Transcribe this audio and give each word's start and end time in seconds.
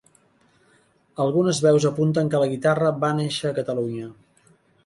Algunes 1.25 1.59
veus 1.67 1.87
apunten 1.91 2.31
que 2.33 2.41
la 2.45 2.49
guitarra 2.57 2.91
va 3.05 3.15
néixer 3.23 3.49
a 3.51 3.55
Catalunya. 3.63 4.11